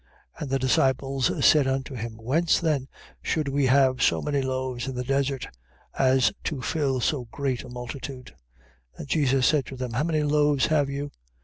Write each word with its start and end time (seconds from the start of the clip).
15:33. 0.37 0.41
And 0.41 0.49
the 0.49 0.57
disciples 0.57 1.45
say 1.45 1.59
unto 1.65 1.93
him: 1.93 2.17
Whence 2.17 2.59
then 2.59 2.87
should 3.21 3.47
we 3.47 3.67
have 3.67 4.01
so 4.01 4.19
many 4.19 4.41
loaves 4.41 4.87
in 4.87 4.95
the 4.95 5.03
desert, 5.03 5.47
as 5.95 6.31
to 6.45 6.59
fill 6.59 6.99
so 6.99 7.25
great 7.25 7.63
a 7.63 7.69
multitude? 7.69 8.33
15:34. 8.95 8.97
And 8.97 9.07
Jesus 9.07 9.45
said 9.45 9.67
to 9.67 9.75
them: 9.75 9.91
How 9.91 10.03
many 10.03 10.23
loaves 10.23 10.65
have 10.65 10.89
you? 10.89 11.11